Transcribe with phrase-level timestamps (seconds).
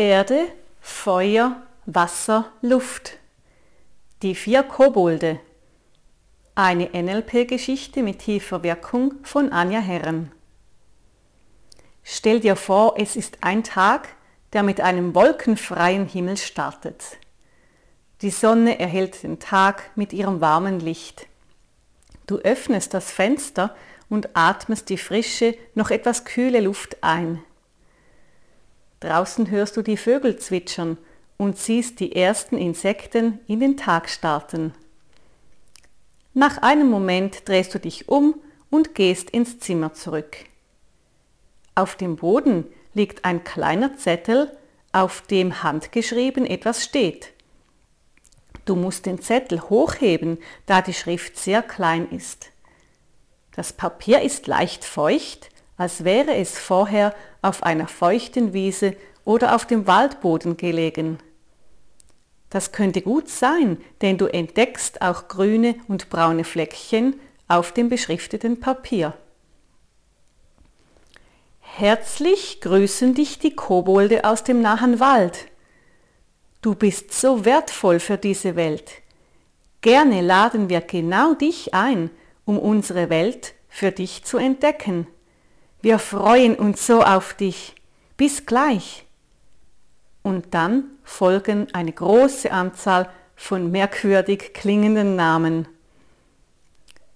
[0.00, 0.48] Erde,
[0.80, 3.18] Feuer, Wasser, Luft.
[4.22, 5.40] Die vier Kobolde.
[6.54, 10.32] Eine NLP-Geschichte mit tiefer Wirkung von Anja Herren.
[12.02, 14.08] Stell dir vor, es ist ein Tag,
[14.54, 17.18] der mit einem wolkenfreien Himmel startet.
[18.22, 21.26] Die Sonne erhält den Tag mit ihrem warmen Licht.
[22.26, 23.76] Du öffnest das Fenster
[24.08, 27.44] und atmest die frische, noch etwas kühle Luft ein.
[29.00, 30.98] Draußen hörst du die Vögel zwitschern
[31.38, 34.74] und siehst die ersten Insekten in den Tag starten.
[36.34, 38.34] Nach einem Moment drehst du dich um
[38.68, 40.36] und gehst ins Zimmer zurück.
[41.74, 44.56] Auf dem Boden liegt ein kleiner Zettel,
[44.92, 47.32] auf dem handgeschrieben etwas steht.
[48.66, 52.50] Du musst den Zettel hochheben, da die Schrift sehr klein ist.
[53.56, 58.94] Das Papier ist leicht feucht, als wäre es vorher auf einer feuchten Wiese
[59.24, 61.18] oder auf dem Waldboden gelegen.
[62.50, 68.58] Das könnte gut sein, denn du entdeckst auch grüne und braune Fleckchen auf dem beschrifteten
[68.58, 69.14] Papier.
[71.60, 75.46] Herzlich grüßen dich die Kobolde aus dem nahen Wald.
[76.60, 78.90] Du bist so wertvoll für diese Welt.
[79.80, 82.10] Gerne laden wir genau dich ein,
[82.44, 85.06] um unsere Welt für dich zu entdecken.
[85.82, 87.74] Wir freuen uns so auf dich.
[88.16, 89.06] Bis gleich.
[90.22, 95.66] Und dann folgen eine große Anzahl von merkwürdig klingenden Namen.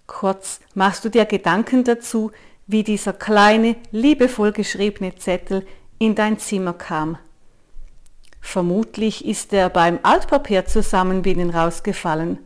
[0.06, 2.32] Kurz machst du dir Gedanken dazu,
[2.66, 5.66] wie dieser kleine, liebevoll geschriebene Zettel
[5.98, 7.18] in dein Zimmer kam.
[8.40, 12.38] Vermutlich ist er beim Altpapier zusammenbinden rausgefallen.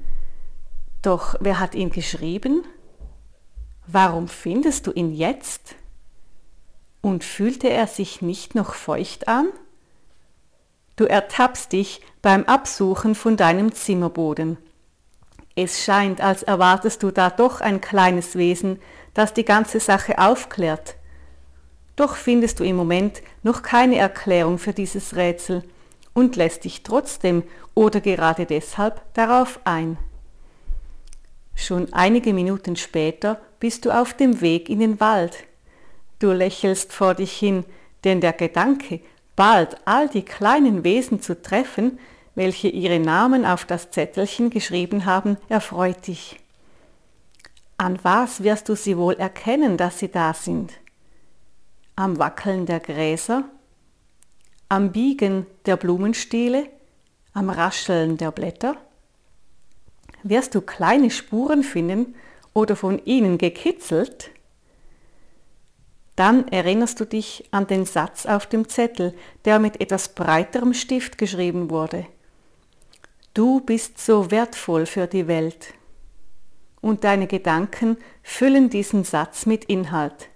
[1.03, 2.64] Doch wer hat ihn geschrieben?
[3.86, 5.77] Warum findest du ihn jetzt?
[7.00, 9.48] Und fühlte er sich nicht noch feucht an?
[10.96, 14.58] Du ertappst dich beim Absuchen von deinem Zimmerboden.
[15.54, 18.81] Es scheint, als erwartest du da doch ein kleines Wesen,
[19.14, 20.97] das die ganze Sache aufklärt.
[21.97, 25.64] Doch findest du im Moment noch keine Erklärung für dieses Rätsel
[26.14, 27.42] und lässt dich trotzdem
[27.75, 29.98] oder gerade deshalb darauf ein.
[31.56, 35.47] Schon einige Minuten später bist du auf dem Weg in den Wald.
[36.19, 37.65] Du lächelst vor dich hin,
[38.05, 39.01] denn der Gedanke,
[39.37, 41.99] bald all die kleinen Wesen zu treffen,
[42.34, 46.39] welche ihre Namen auf das Zettelchen geschrieben haben, erfreut dich.
[47.77, 50.73] An was wirst du sie wohl erkennen, dass sie da sind?
[51.95, 53.45] Am Wackeln der Gräser?
[54.69, 56.69] Am Biegen der Blumenstiele?
[57.33, 58.77] Am Rascheln der Blätter?
[60.25, 62.15] Wirst du kleine Spuren finden
[62.55, 64.31] oder von ihnen gekitzelt?
[66.19, 69.15] Dann erinnerst du dich an den Satz auf dem Zettel,
[69.45, 72.06] der mit etwas breiterem Stift geschrieben wurde.
[73.34, 75.75] Du bist so wertvoll für die Welt.
[76.81, 80.29] Und deine Gedanken füllen diesen Satz mit Inhalt.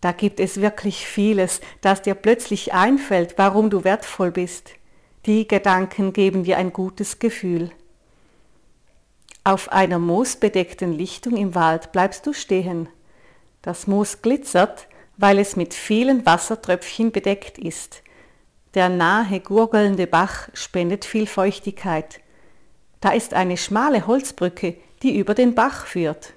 [0.00, 4.70] Da gibt es wirklich vieles, das dir plötzlich einfällt, warum du wertvoll bist.
[5.26, 7.70] Die Gedanken geben dir ein gutes Gefühl.
[9.44, 12.88] Auf einer moosbedeckten Lichtung im Wald bleibst du stehen.
[13.62, 18.02] Das Moos glitzert, weil es mit vielen Wassertröpfchen bedeckt ist.
[18.74, 22.20] Der nahe gurgelnde Bach spendet viel Feuchtigkeit.
[23.00, 26.34] Da ist eine schmale Holzbrücke, die über den Bach führt.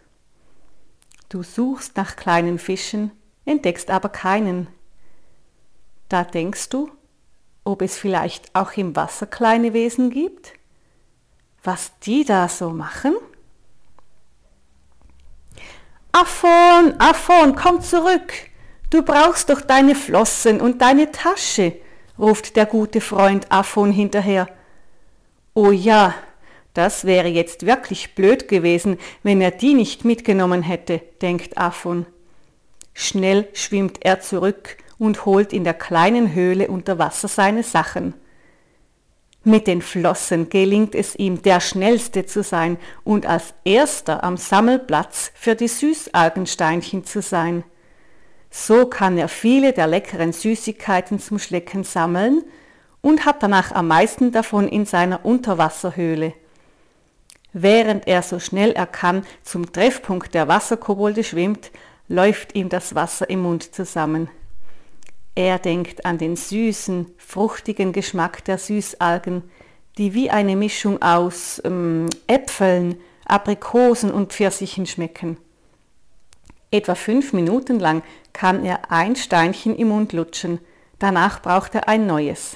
[1.29, 3.12] Du suchst nach kleinen Fischen,
[3.45, 4.67] entdeckst aber keinen.
[6.09, 6.91] Da denkst du,
[7.63, 10.53] ob es vielleicht auch im Wasser kleine Wesen gibt?
[11.63, 13.16] Was die da so machen?
[16.16, 18.34] Afon, Afon, komm zurück.
[18.91, 21.74] Du brauchst doch deine Flossen und deine Tasche,
[22.19, 24.47] ruft der gute Freund Afon hinterher.
[25.56, 26.13] Oh ja,
[26.75, 32.06] das wäre jetzt wirklich blöd gewesen, wenn er die nicht mitgenommen hätte, denkt Afon.
[32.94, 38.13] Schnell schwimmt er zurück und holt in der kleinen Höhle unter Wasser seine Sachen.
[39.45, 45.31] Mit den Flossen gelingt es ihm, der Schnellste zu sein und als Erster am Sammelplatz
[45.36, 47.66] für die Süßalgensteinchen zu sein.
[48.50, 52.44] So kann er viele der leckeren Süßigkeiten zum Schlecken sammeln
[53.01, 56.34] und hat danach am meisten davon in seiner Unterwasserhöhle.
[57.51, 61.72] Während er so schnell er kann zum Treffpunkt der Wasserkobolde schwimmt,
[62.07, 64.30] läuft ihm das Wasser im Mund zusammen.
[65.35, 69.44] Er denkt an den süßen, fruchtigen Geschmack der Süßalgen,
[69.97, 75.38] die wie eine Mischung aus ähm, Äpfeln, Aprikosen und Pfirsichen schmecken.
[76.71, 80.59] Etwa fünf Minuten lang kann er ein Steinchen im Mund lutschen,
[81.03, 82.56] Danach braucht er ein neues.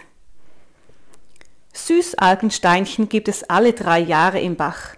[1.74, 4.96] Süßalgensteinchen gibt es alle drei Jahre im Bach.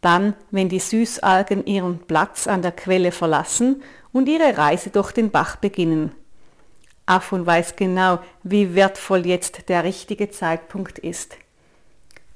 [0.00, 3.80] Dann, wenn die Süßalgen ihren Platz an der Quelle verlassen
[4.12, 6.10] und ihre Reise durch den Bach beginnen.
[7.06, 11.36] Affon weiß genau, wie wertvoll jetzt der richtige Zeitpunkt ist.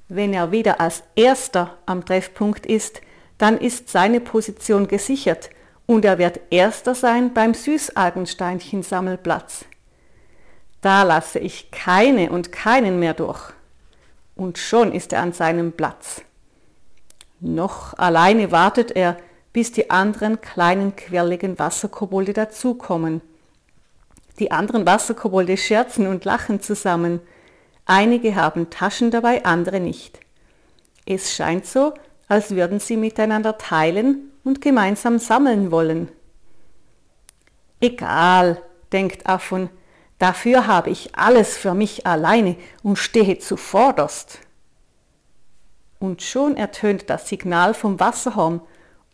[0.07, 3.01] Wenn er wieder als Erster am Treffpunkt ist,
[3.37, 5.49] dann ist seine Position gesichert
[5.85, 9.65] und er wird Erster sein beim Süßalgensteinchen-Sammelplatz.
[10.81, 13.51] Da lasse ich keine und keinen mehr durch.
[14.35, 16.21] Und schon ist er an seinem Platz.
[17.39, 19.17] Noch alleine wartet er,
[19.51, 23.21] bis die anderen kleinen quirligen Wasserkobolde dazukommen.
[24.39, 27.19] Die anderen Wasserkobolde scherzen und lachen zusammen.
[27.85, 30.19] Einige haben Taschen dabei, andere nicht.
[31.05, 31.93] Es scheint so,
[32.29, 36.09] als würden sie miteinander teilen und gemeinsam sammeln wollen.
[37.81, 38.61] Egal,
[38.93, 39.69] denkt Affon,
[40.19, 44.39] dafür habe ich alles für mich alleine und stehe zuvorderst.
[45.99, 48.61] Und schon ertönt das Signal vom Wasserhorn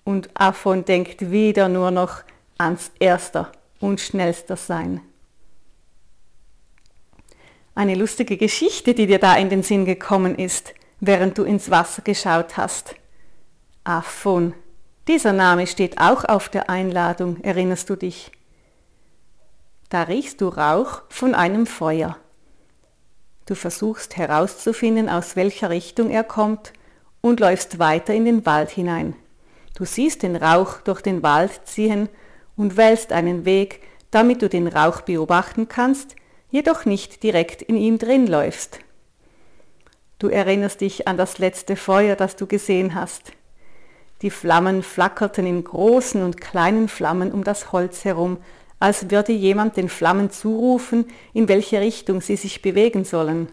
[0.03, 2.21] und Affon denkt wieder nur noch
[2.59, 5.01] ans Erster und Schnellster sein.
[7.77, 12.01] Eine lustige Geschichte, die dir da in den Sinn gekommen ist, während du ins Wasser
[12.01, 12.95] geschaut hast.
[13.83, 14.53] Affon.
[15.09, 18.31] Dieser Name steht auch auf der Einladung, erinnerst du dich?
[19.89, 22.17] Da riechst du Rauch von einem Feuer.
[23.45, 26.71] Du versuchst herauszufinden, aus welcher Richtung er kommt
[27.19, 29.15] und läufst weiter in den Wald hinein.
[29.75, 32.07] Du siehst den Rauch durch den Wald ziehen
[32.55, 33.81] und wählst einen Weg,
[34.11, 36.15] damit du den Rauch beobachten kannst,
[36.55, 38.79] jedoch nicht direkt in ihm drin läufst.
[40.19, 43.33] Du erinnerst dich an das letzte Feuer, das du gesehen hast.
[44.21, 48.37] Die Flammen flackerten in großen und kleinen Flammen um das Holz herum,
[48.79, 53.49] als würde jemand den Flammen zurufen, in welche Richtung sie sich bewegen sollen.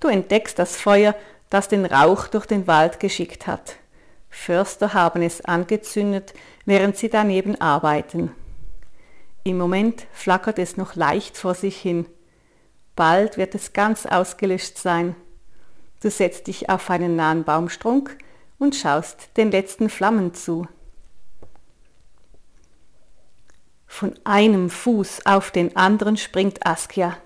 [0.00, 1.14] Du entdeckst das Feuer,
[1.48, 3.76] das den Rauch durch den Wald geschickt hat.
[4.30, 6.34] Förster haben es angezündet,
[6.64, 8.32] während sie daneben arbeiten.
[9.44, 12.06] Im Moment flackert es noch leicht vor sich hin.
[12.96, 15.16] Bald wird es ganz ausgelöscht sein.
[16.02, 18.16] Du setzt dich auf einen nahen Baumstrunk,
[18.60, 20.68] und schaust den letzten Flammen zu.
[23.88, 27.16] Von einem Fuß auf den anderen springt Askia.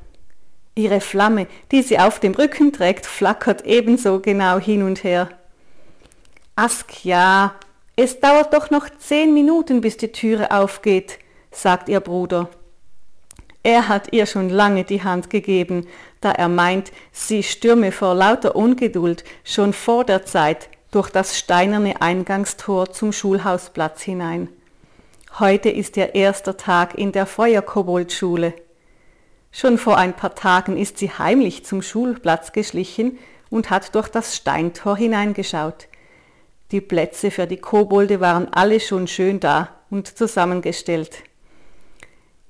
[0.74, 5.28] Ihre Flamme, die sie auf dem Rücken trägt, flackert ebenso genau hin und her.
[6.56, 7.54] Askia,
[7.96, 11.18] es dauert doch noch zehn Minuten, bis die Türe aufgeht,
[11.54, 12.48] sagt ihr Bruder.
[13.62, 15.86] Er hat ihr schon lange die Hand gegeben,
[16.20, 22.00] da er meint, sie stürme vor lauter Ungeduld schon vor der Zeit, durch das steinerne
[22.00, 24.48] Eingangstor zum Schulhausplatz hinein.
[25.40, 28.54] Heute ist ihr erster Tag in der Feuerkoboldschule.
[29.50, 33.18] Schon vor ein paar Tagen ist sie heimlich zum Schulplatz geschlichen
[33.50, 35.88] und hat durch das Steintor hineingeschaut.
[36.70, 41.24] Die Plätze für die Kobolde waren alle schon schön da und zusammengestellt.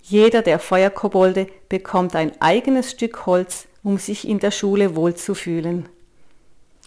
[0.06, 5.88] Jeder der Feuerkobolde bekommt ein eigenes Stück Holz, um sich in der Schule wohlzufühlen.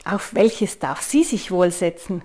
[0.06, 2.22] Auf welches darf sie sich wohl setzen?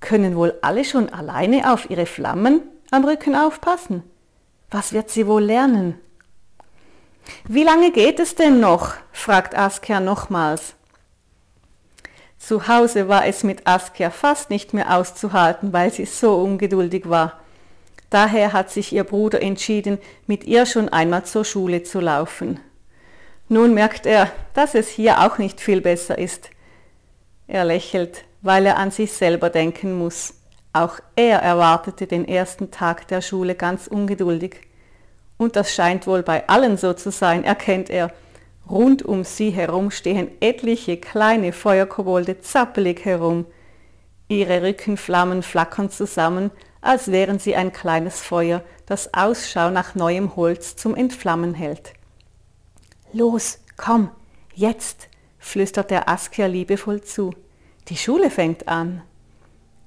[0.00, 4.02] Können wohl alle schon alleine auf ihre Flammen am Rücken aufpassen?
[4.70, 5.98] Was wird sie wohl lernen?
[7.48, 8.92] Wie lange geht es denn noch?
[9.12, 10.74] fragt Askia nochmals.
[12.38, 17.40] Zu Hause war es mit Askia fast nicht mehr auszuhalten, weil sie so ungeduldig war.
[18.10, 22.60] Daher hat sich ihr Bruder entschieden, mit ihr schon einmal zur Schule zu laufen.
[23.48, 26.50] Nun merkt er, dass es hier auch nicht viel besser ist.
[27.46, 30.34] Er lächelt, weil er an sich selber denken muss.
[30.72, 34.60] Auch er erwartete den ersten Tag der Schule ganz ungeduldig.
[35.38, 38.12] Und das scheint wohl bei allen so zu sein, erkennt er.
[38.68, 43.46] Rund um sie herum stehen etliche kleine Feuerkobolde zappelig herum.
[44.28, 50.76] Ihre Rückenflammen flackern zusammen, als wären sie ein kleines Feuer, das Ausschau nach neuem Holz
[50.76, 51.92] zum Entflammen hält.
[53.12, 54.10] Los, komm,
[54.54, 55.08] jetzt,
[55.38, 57.34] flüstert der Askia liebevoll zu.
[57.88, 59.02] Die Schule fängt an.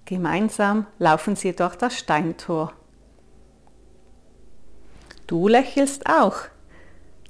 [0.06, 2.74] Gemeinsam laufen sie durch das Steintor.
[5.28, 6.36] Du lächelst auch,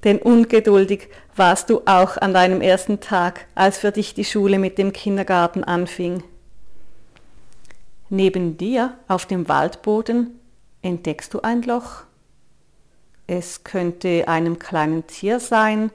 [0.03, 4.77] denn ungeduldig warst du auch an deinem ersten Tag, als für dich die Schule mit
[4.77, 6.23] dem Kindergarten anfing.
[8.13, 10.37] Neben dir auf dem Waldboden
[10.81, 12.03] entdeckst du ein Loch.
[13.25, 15.91] Es könnte einem kleinen Tier sein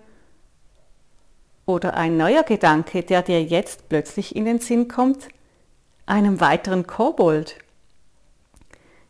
[1.66, 5.28] oder ein neuer Gedanke, der dir jetzt plötzlich in den Sinn kommt?
[6.06, 7.58] Einem weiteren Kobold.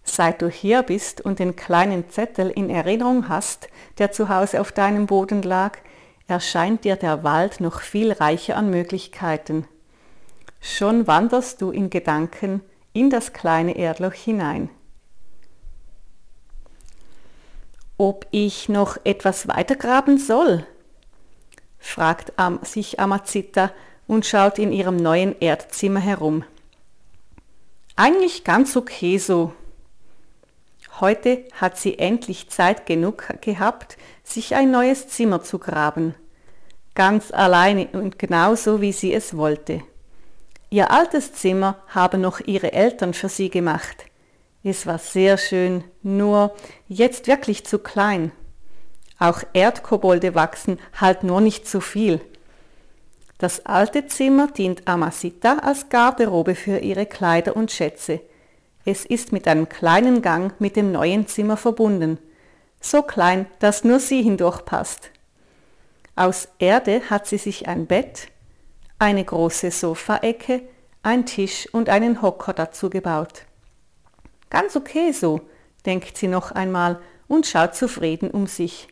[0.03, 4.73] Seit du hier bist und den kleinen Zettel in Erinnerung hast, der zu Hause auf
[4.73, 5.79] deinem Boden lag,
[6.27, 9.69] erscheint dir der Wald noch viel reicher an Möglichkeiten.
[10.61, 12.63] Schon wanderst du in Gedanken
[12.97, 14.71] in das kleine Erdloch hinein.
[17.99, 20.67] Ob ich noch etwas weiter graben soll?
[21.79, 23.71] fragt sich Amazita
[24.07, 26.45] und schaut in ihrem neuen Erdzimmer herum.
[27.97, 29.53] Eigentlich ganz okay so.
[30.99, 36.15] Heute hat sie endlich Zeit genug gehabt, sich ein neues Zimmer zu graben.
[36.95, 39.83] Ganz alleine und genauso wie sie es wollte.
[40.69, 44.05] Ihr altes Zimmer haben noch ihre Eltern für sie gemacht.
[44.65, 46.55] Es war sehr schön, nur
[46.89, 48.33] jetzt wirklich zu klein.
[49.19, 52.21] Auch Erdkobolde wachsen halt nur nicht zu viel.
[53.39, 58.21] Das alte Zimmer dient Amasita als Garderobe für ihre Kleider und Schätze.
[58.85, 62.19] Es ist mit einem kleinen Gang mit dem neuen Zimmer verbunden.
[62.81, 65.11] So klein, dass nur sie hindurchpasst.
[66.15, 68.29] Aus Erde hat sie sich ein Bett,
[68.99, 70.63] eine große Sofaecke,
[71.03, 73.45] ein Tisch und einen Hocker dazu gebaut.
[74.51, 75.41] Ganz okay so,
[75.85, 78.89] denkt sie noch einmal und schaut zufrieden um sich.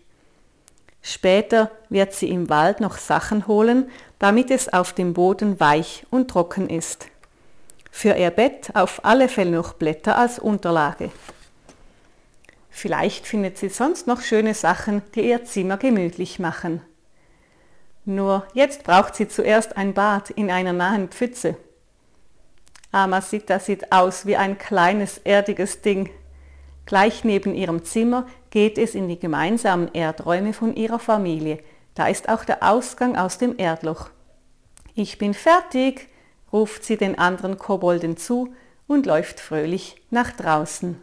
[1.03, 6.29] Später wird sie im Wald noch Sachen holen, damit es auf dem Boden weich und
[6.29, 7.09] trocken ist.
[7.91, 11.11] Für ihr Bett auf alle Fälle noch Blätter als Unterlage.
[12.71, 16.81] Vielleicht findet sie sonst noch schöne Sachen, die ihr Zimmer gemütlich machen.
[18.05, 21.57] Nur jetzt braucht sie zuerst ein Bad in einer nahen Pfütze.
[22.93, 26.11] Amasita sieht aus wie ein kleines erdiges Ding.
[26.87, 31.59] Gleich neben ihrem Zimmer geht es in die gemeinsamen Erdräume von ihrer Familie.
[31.95, 34.11] Da ist auch der Ausgang aus dem Erdloch.
[34.95, 36.09] Ich bin fertig,
[36.53, 38.55] ruft sie den anderen Kobolden zu
[38.87, 41.01] und läuft fröhlich nach draußen.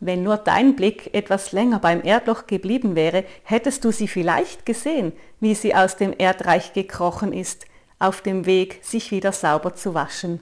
[0.00, 5.12] Wenn nur dein Blick etwas länger beim Erdloch geblieben wäre, hättest du sie vielleicht gesehen,
[5.40, 7.66] wie sie aus dem Erdreich gekrochen ist,
[7.98, 10.40] auf dem Weg, sich wieder sauber zu waschen.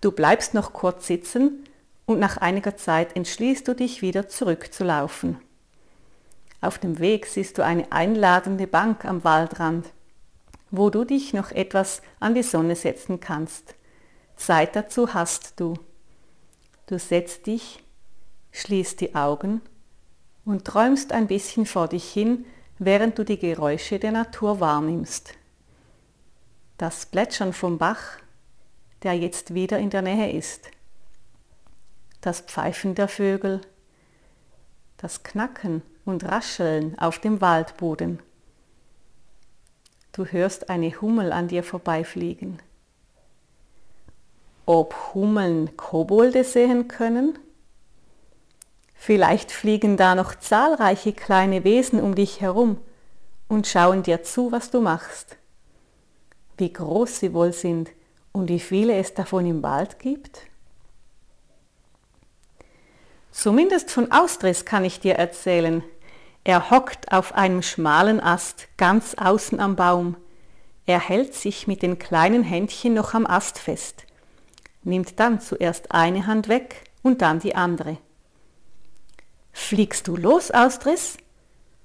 [0.00, 1.64] Du bleibst noch kurz sitzen
[2.06, 5.38] und nach einiger Zeit entschließt du dich wieder zurückzulaufen.
[6.60, 9.86] Auf dem Weg siehst du eine einladende Bank am Waldrand,
[10.70, 13.76] wo du dich noch etwas an die Sonne setzen kannst.
[14.36, 15.74] Zeit dazu hast du.
[16.86, 17.82] Du setzt dich
[18.52, 19.60] schließt die Augen
[20.44, 22.44] und träumst ein bisschen vor dich hin,
[22.78, 25.34] während du die Geräusche der Natur wahrnimmst.
[26.78, 28.18] Das Plätschern vom Bach,
[29.02, 30.70] der jetzt wieder in der Nähe ist.
[32.20, 33.60] Das Pfeifen der Vögel,
[34.96, 38.20] das Knacken und Rascheln auf dem Waldboden.
[40.12, 42.60] Du hörst eine Hummel an dir vorbeifliegen.
[44.66, 47.38] Ob Hummeln Kobolde sehen können?
[49.02, 52.76] Vielleicht fliegen da noch zahlreiche kleine Wesen um dich herum
[53.48, 55.38] und schauen dir zu, was du machst.
[56.58, 57.88] Wie groß sie wohl sind
[58.32, 60.42] und wie viele es davon im Wald gibt?
[63.30, 65.82] Zumindest von Austris kann ich dir erzählen.
[66.44, 70.18] Er hockt auf einem schmalen Ast ganz außen am Baum.
[70.84, 74.04] Er hält sich mit den kleinen Händchen noch am Ast fest,
[74.82, 77.96] nimmt dann zuerst eine Hand weg und dann die andere.
[79.52, 81.16] Fliegst du los, Austris?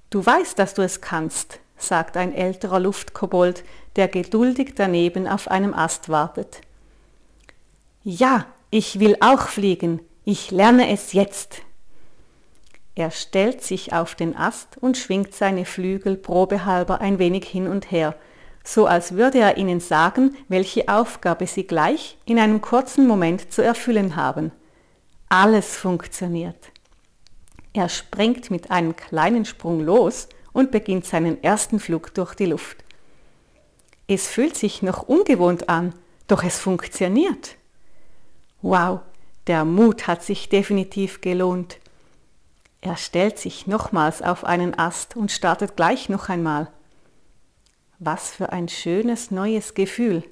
[0.10, 3.64] Du weißt, dass du es kannst, sagt ein älterer Luftkobold,
[3.96, 6.62] der geduldig daneben auf einem Ast wartet.
[8.04, 11.62] Ja, ich will auch fliegen, ich lerne es jetzt.
[12.94, 17.92] Er stellt sich auf den Ast und schwingt seine Flügel probehalber ein wenig hin und
[17.92, 18.16] her,
[18.64, 23.62] so als würde er ihnen sagen, welche Aufgabe sie gleich in einem kurzen Moment zu
[23.62, 24.52] erfüllen haben.
[25.30, 26.72] Alles funktioniert.
[27.76, 32.86] Er springt mit einem kleinen Sprung los und beginnt seinen ersten Flug durch die Luft.
[34.08, 35.94] Es fühlt sich noch ungewohnt an,
[36.28, 37.58] doch es funktioniert.
[38.62, 39.02] Wow,
[39.48, 41.80] der Mut hat sich definitiv gelohnt.
[42.80, 46.72] Er stellt sich nochmals auf einen Ast und startet gleich noch einmal.
[48.00, 50.24] Was für ein schönes neues Gefühl.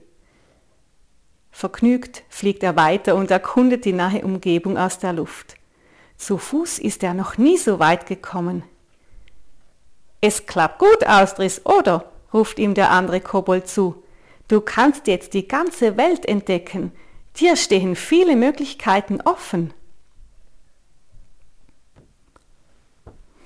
[1.51, 5.57] Vergnügt fliegt er weiter und erkundet die nahe Umgebung aus der Luft.
[6.23, 8.63] Zu Fuß ist er noch nie so weit gekommen.
[10.21, 12.09] Es klappt gut, Austris, oder?
[12.33, 14.01] ruft ihm der andere Kobold zu.
[14.47, 16.93] Du kannst jetzt die ganze Welt entdecken.
[17.35, 19.73] Dir stehen viele Möglichkeiten offen.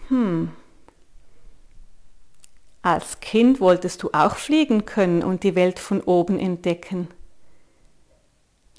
[0.09, 0.51] Hm.
[2.83, 7.07] Als Kind wolltest du auch fliegen können und die Welt von oben entdecken.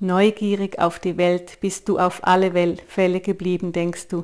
[0.00, 4.22] Neugierig auf die Welt bist du auf alle Fälle geblieben, denkst du,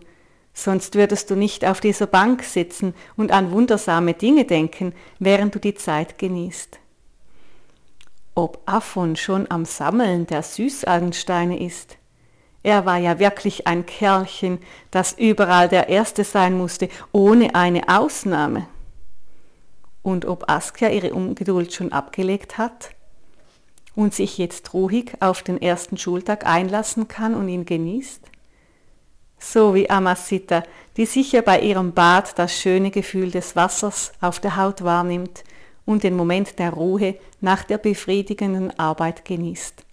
[0.52, 5.59] sonst würdest du nicht auf dieser Bank sitzen und an wundersame Dinge denken, während du
[5.59, 6.78] die Zeit genießt.
[8.37, 11.99] Ob Affon schon am Sammeln der Süßalgensteine ist,
[12.62, 14.59] er war ja wirklich ein Kerlchen,
[14.93, 18.69] das überall der Erste sein musste, ohne eine Ausnahme.
[20.02, 22.90] Und ob Askia ihre Ungeduld schon abgelegt hat
[23.95, 28.21] und sich jetzt ruhig auf den ersten Schultag einlassen kann und ihn genießt?
[29.39, 30.63] So wie Amasita,
[30.97, 35.45] die sicher bei ihrem Bad das schöne Gefühl des Wassers auf der Haut wahrnimmt
[35.85, 39.85] und den Moment der Ruhe nach der befriedigenden Arbeit genießt.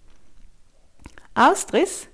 [1.34, 2.08] Austriss?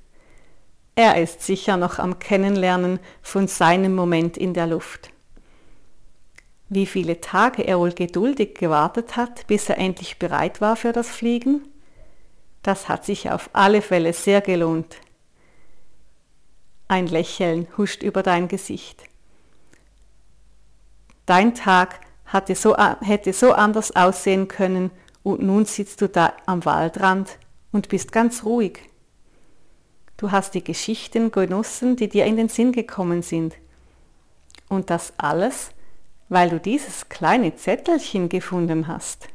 [0.95, 5.11] Er ist sicher noch am Kennenlernen von seinem Moment in der Luft.
[6.69, 11.09] Wie viele Tage er wohl geduldig gewartet hat, bis er endlich bereit war für das
[11.09, 11.68] Fliegen?
[12.63, 14.97] Das hat sich auf alle Fälle sehr gelohnt.
[16.89, 19.05] Ein Lächeln huscht über dein Gesicht.
[21.27, 24.91] Dein Tag hatte so, hätte so anders aussehen können
[25.23, 27.39] und nun sitzt du da am Waldrand
[27.73, 28.81] und bist ganz ruhig.
[30.17, 33.55] Du hast die Geschichten genossen, die dir in den Sinn gekommen sind.
[34.69, 35.71] Und das alles,
[36.29, 39.29] weil du dieses kleine Zettelchen gefunden hast.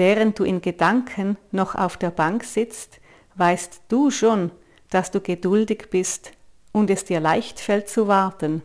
[0.00, 3.00] Während du in Gedanken noch auf der Bank sitzt,
[3.34, 4.50] weißt du schon,
[4.88, 6.32] dass du geduldig bist
[6.72, 8.62] und es dir leicht fällt zu warten.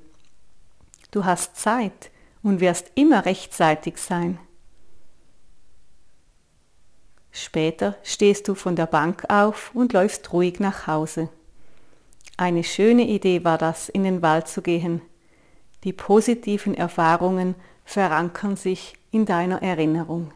[1.11, 2.09] Du hast Zeit
[2.41, 4.39] und wirst immer rechtzeitig sein.
[7.33, 11.27] Später stehst du von der Bank auf und läufst ruhig nach Hause.
[12.37, 15.01] Eine schöne Idee war das, in den Wald zu gehen.
[15.83, 20.31] Die positiven Erfahrungen verankern sich in deiner Erinnerung.